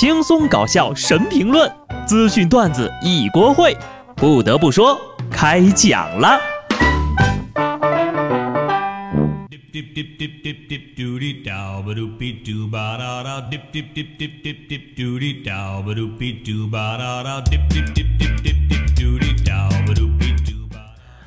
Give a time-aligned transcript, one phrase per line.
[0.00, 1.68] 轻松搞笑神评论，
[2.06, 3.76] 资讯段子一锅烩。
[4.14, 4.96] 不得不说，
[5.28, 6.38] 开讲了。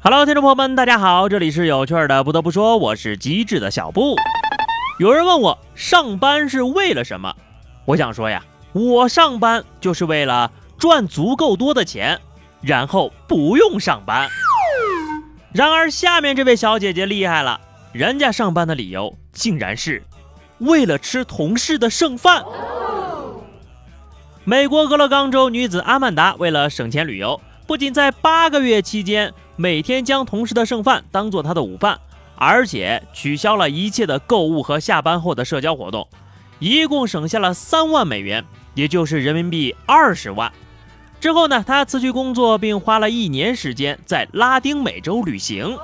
[0.00, 2.24] Hello，听众朋友们，大家好，这里是有趣的。
[2.24, 4.16] 不得不说，我是机智的小布。
[4.98, 7.34] 有人问我，上班是为了什么？
[7.86, 8.42] 我想说呀，
[8.74, 12.20] 我上班就是为了赚足够多的钱，
[12.60, 14.28] 然后不用上班。
[15.52, 17.60] 然而，下面这位小姐姐厉害了，
[17.92, 20.02] 人家上班的理由竟然是
[20.58, 22.44] 为了吃同事的剩饭。
[24.42, 32.00] 美国俄勒冈州女子阿曼达为了省钱旅游，不仅在八个月期间每天将同事的剩饭当做她的午饭，
[32.34, 36.08] 而且取消了一切的购物和下班后的社交活动。
[36.58, 40.52] 一共省下了三万美元，也就是人民币二十万。
[41.20, 45.78] 之后呢，他辞去工作，并花了一年时间在拉丁美洲旅行，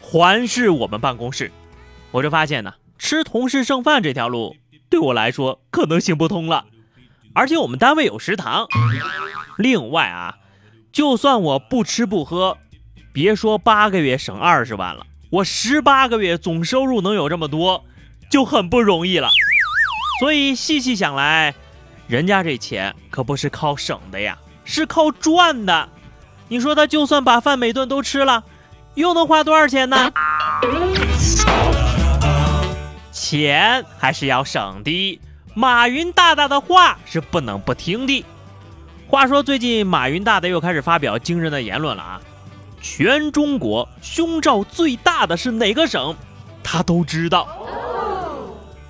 [0.00, 1.50] 环视我们办公室。
[2.12, 4.56] 我就发现呢，吃同事剩饭这条路
[4.88, 6.66] 对我来说可能行不通了。
[7.32, 8.68] 而且我们单位有食堂。
[9.58, 10.36] 另外啊，
[10.92, 12.58] 就算我不吃不喝，
[13.12, 17.84] 别说八个月省二十万了，我十八个月总收入能有这么多？
[18.30, 19.30] 就很不容易了，
[20.24, 21.54] 所以细细想来，
[22.06, 25.86] 人家这钱可不是靠省的呀，是靠赚的。
[26.48, 28.42] 你说他就算把饭每顿都吃了，
[28.94, 30.10] 又能花多少钱呢？
[33.12, 35.20] 钱还是要省的。
[35.52, 38.24] 马云大大的话是不能不听的。
[39.06, 42.18] 话说最近马云大大又开始发表惊人的言论了啊！
[42.80, 46.16] 全中国胸罩最大的是哪个省？
[46.62, 47.46] 他都知道。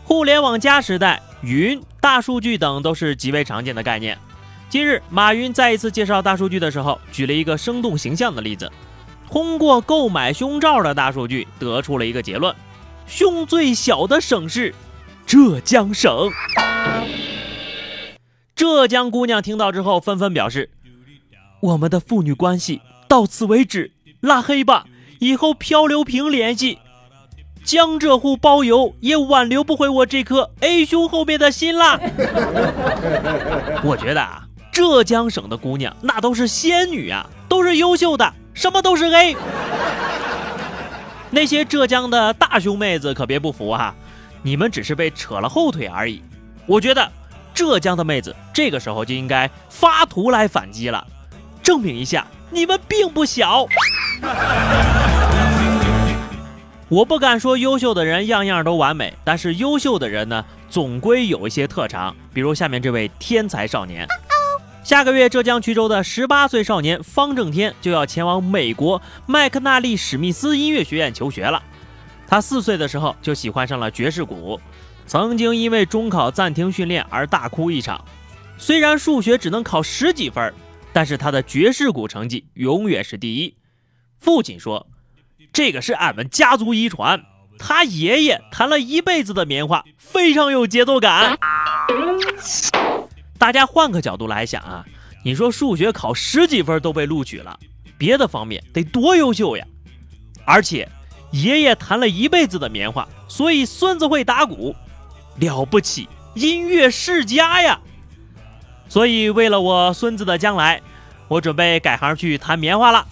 [0.05, 4.19] 互联网加时代，云、大数据等都是极为常见的概念。
[4.69, 8.71] 今日，马云再一次介绍大数据的时候，举了一个生动形象的例子。
[9.31, 12.55] 通过购买胸罩的大数据，得出了一个结论：
[13.07, 14.75] 胸最小的省市，
[15.25, 16.31] 浙江省。
[18.55, 20.69] 浙江姑娘听到之后，纷纷表示
[21.63, 23.91] ：“我们的父女关系到此为止，
[24.21, 24.87] 拉黑吧，
[25.19, 26.79] 以后漂流瓶联系。”
[27.65, 31.99] 江浙沪包邮也挽留不回我这颗 A 胸后面的心啦！
[33.83, 39.35] 我觉得啊，浙江省的姑娘那都是仙女啊，都是优秀的，什么都是 A。
[41.31, 43.95] 那些浙江的大胸妹子可别不服哈，
[44.43, 46.23] 你们只是被扯了后腿而已。
[46.67, 47.11] 我觉得
[47.55, 51.07] 浙江的妹子这个时候就应该发图来反击了，
[51.63, 53.67] 证明一下你们并不小。
[56.95, 62.15] 我不敢说优秀的人样样都完美，但是优秀的人呢，总归有一些特长。
[62.33, 64.07] 比如下面这位天才少年，
[64.85, 71.61] 下个月浙江衢州的十八岁少年方正天就要前往美国麦克纳利史密斯音乐学院求学了。
[72.29, 74.61] 他四岁的时候就喜欢上了爵士鼓，
[75.05, 78.05] 曾经因为中考暂停训练而大哭一场。
[78.57, 80.55] 虽然数学只能考十几分，
[80.93, 83.57] 但是他的爵士鼓成绩永远是第一。
[84.21, 84.87] 父亲说。
[85.55, 87.25] 这个是俺们家族遗传，
[87.61, 91.39] 他爷爷弹了一辈子的棉花，非常有节奏感。
[93.39, 94.85] 大家换个角度来想啊，
[95.25, 97.57] 你说数学考十几分都被录取了，
[97.97, 99.65] 别的方面得多优秀呀？
[100.45, 100.89] 而且
[101.31, 104.75] 爷爷弹了一辈子的棉花，所以孙子会打鼓，
[105.37, 107.79] 了不起，音乐世家呀！
[108.89, 110.83] 所以为了我孙子的将来，
[111.29, 113.07] 我准备改行去弹棉花了。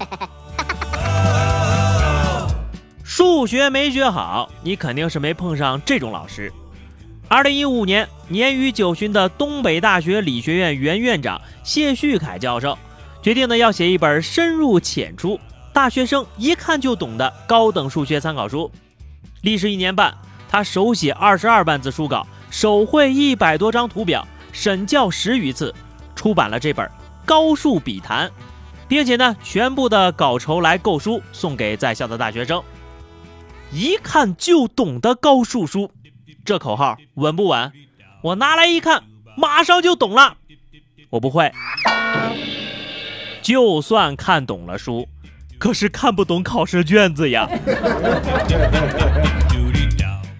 [3.43, 6.53] 数学没学好，你肯定是没碰上这种老师。
[7.27, 12.79] 二零一五年，年逾九旬的东北大学理学院原院长谢旭凯教授，
[13.21, 15.41] 决定呢要写一本深入浅出、
[15.73, 18.71] 大学生一看就懂的高等数学参考书。
[19.41, 20.17] 历时一年半，
[20.49, 25.75] 他手写二十二万字书稿，手绘一百多张图表，审校十余次，
[26.15, 26.87] 出版了这本
[27.27, 28.29] 《高数笔谈》，
[28.87, 32.63] 并且呢，全部的稿酬来购书，送给在校的大学生。
[33.73, 35.91] 一看就懂的高数书，
[36.45, 37.73] 这口号稳不稳？
[38.21, 39.03] 我拿来一看，
[39.35, 40.37] 马上就懂了。
[41.09, 41.51] 我不会，
[43.41, 45.09] 就算看懂了书，
[45.59, 47.49] 可是看不懂考试卷子呀。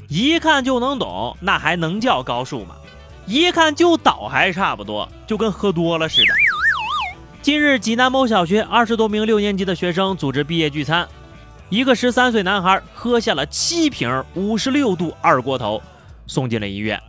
[0.09, 2.77] 一看就能懂，那还能叫高数吗？
[3.25, 6.35] 一看就倒还差不多，就跟喝多了似的。
[7.41, 11.09] 近日，济南某小学二十多名六年级的学生组织毕业聚餐。
[11.73, 15.83] 一个十三岁男孩喝下了七瓶五十六度二锅头，
[16.27, 17.03] 送进了医院。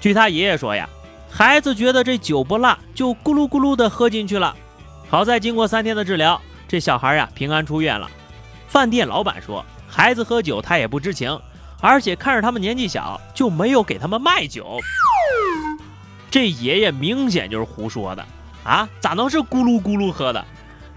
[0.00, 0.88] 据他爷爷说呀，
[1.30, 4.56] 孩子觉得这酒不辣，就咕噜咕噜的喝进去了。
[5.10, 8.10] 好在经过三天的治疗，这小孩呀平安出院了。
[8.66, 11.38] 饭店老板说，孩子喝酒他也不知情，
[11.82, 14.78] 而且看着他们年纪小，就没有给他们卖酒。
[16.30, 18.26] 这爷爷明显就是胡说的
[18.64, 18.88] 啊！
[19.00, 20.42] 咋能是咕噜咕噜喝的？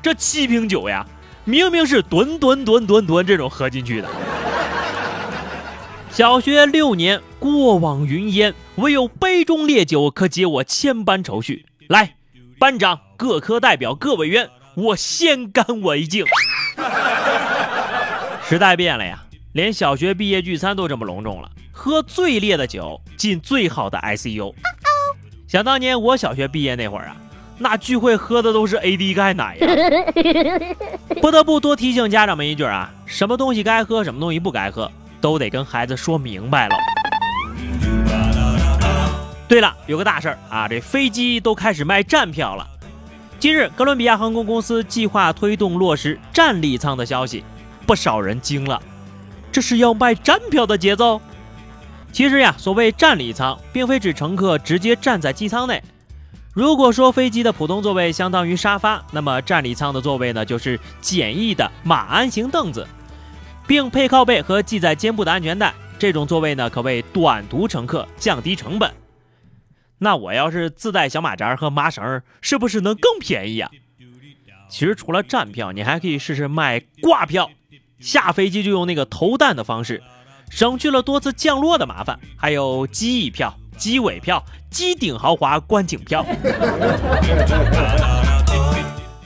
[0.01, 1.05] 这七瓶酒呀，
[1.45, 4.09] 明明是吨吨吨吨吨这种喝进去的。
[6.09, 11.65] 小学六年，过往云烟，唯有杯中烈酒可解我千般愁绪。
[11.87, 12.15] 来，
[12.57, 16.25] 班长、各科代表、各委员，我先干为敬。
[18.47, 24.53] 时代变了呀，连小学毕业聚餐都这么隆重了，喝最烈的酒，进最好的 ICU。
[25.47, 27.17] 想当年我小学毕业那会儿啊，
[27.57, 29.67] 那聚会喝的都是 AD 钙奶呀。
[31.21, 34.91] 不得不多提醒家长们一句啊，什么东西该喝，什么东西不该喝，
[35.21, 36.75] 都得跟孩子说明白了。
[39.47, 42.67] 对了，有个大事儿啊，这飞机都开始卖站票了。
[43.39, 47.43] 今日，哥伦比亚航空公司计划推动落实站立舱的消息，
[47.85, 48.81] 不少人惊了，
[49.51, 51.21] 这是要卖站票的节奏。
[52.11, 55.81] 其实呀，所谓站立舱，并非指乘客直接站在机舱内。
[56.55, 62.87] 如果说飞机的普通座位相当于沙发，那么站立舱的座位呢，就是简易的马鞍形凳子，
[63.67, 65.73] 并配靠背和系在肩部的安全带。
[65.99, 68.89] 这种座位呢，可谓短途乘客降低成本。
[69.97, 73.69] 那我要是自带小马扎和麻绳，是不是能更便宜啊？
[74.69, 77.51] 其实除了站票，你还可以试试卖挂票，
[77.99, 80.01] 下飞机就用那个投弹的方式。
[80.49, 86.25] 省去了多次降落的麻烦，还有机翼票、机尾票、机顶豪华观景票。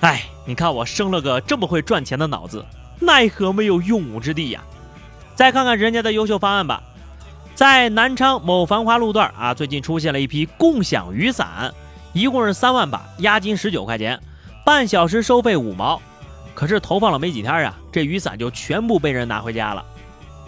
[0.01, 2.66] 哎，你看我生了个这么会赚钱的脑子，
[3.00, 4.62] 奈何没有用武之地呀！
[5.36, 6.81] 再看看人家的优秀方案吧，
[7.54, 11.74] 在南昌某繁华路段啊，最近出现了一批共享雨伞，
[12.13, 14.19] 一共是三万把，押金十九块钱，
[14.66, 16.02] 半小时收费五毛。
[16.54, 19.86] 可是投放了没几天啊，这雨伞就全部被人拿回家了。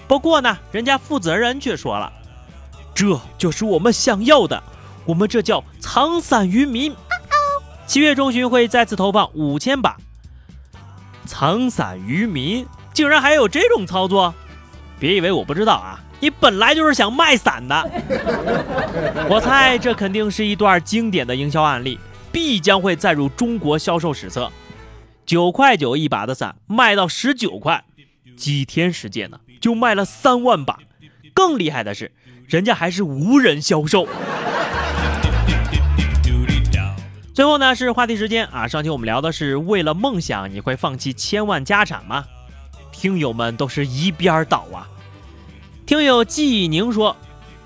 [0.08, 2.12] 不过呢，人家负责人却说了，
[3.02, 4.62] 这就是我们想要的，
[5.06, 6.94] 我们这叫藏伞于民。
[7.88, 9.98] 七月中旬会再次投放五千把。
[11.26, 12.64] 藏伞于民，
[12.94, 14.32] 竟然还有这种操作？
[15.00, 17.90] 别以为我不知道啊，你本来就是想卖伞的。
[19.28, 21.98] 我猜这肯定是一段经典的营销案例，
[22.32, 24.52] 必将会载入中国销售史册。
[25.26, 27.84] 九块九一把的伞卖到十九块，
[28.38, 29.40] 几天时间呢？
[29.60, 30.78] 就卖了三万把，
[31.34, 32.12] 更厉害的是，
[32.52, 34.06] 人家还是无人销售。
[37.34, 42.26] 最后呢是话题时间啊，上期我们聊的是为了梦想你会放弃千万家产吗？
[42.92, 44.84] 听友们都是一边倒啊。
[45.86, 47.16] 听友季宁说，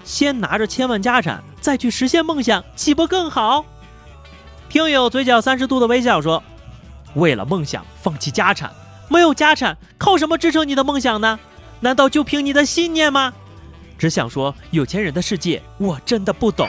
[0.03, 3.65] 先拿着千万家产再去实现梦想，岂不更好？
[4.69, 6.43] 听友嘴角三十度的微笑说，
[7.15, 8.71] 为了梦想放弃家产，
[9.09, 11.39] 没有家产靠什么支撑你的梦想呢？
[11.79, 13.33] 难道就凭你的信念吗？
[13.97, 16.67] 只想说，有钱人的世界我真的不懂。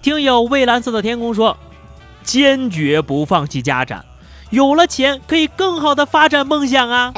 [0.00, 1.56] 听友蔚蓝色的天空说，
[2.22, 4.04] 坚决不放弃家产，
[4.50, 7.12] 有了钱可以更好的发展梦想啊。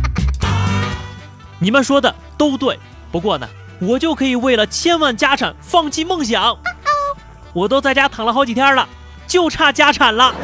[1.60, 2.78] 你们说的都对，
[3.12, 3.48] 不过呢，
[3.80, 6.56] 我就可以为了千万家产放弃梦想。
[7.52, 8.88] 我都在家躺了好几天了，
[9.26, 10.34] 就差家产了。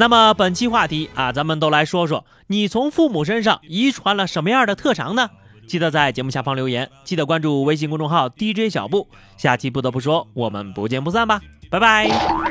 [0.00, 5.28] 那么本期话题啊，咱们都来说说，你从父母身上遗传了什么样的特长呢？
[5.68, 9.06] 记得在节目下方留言，记得关注微信公众号 DJ 小布。
[9.36, 12.49] 下期不得不说，我们不见不散吧，拜拜。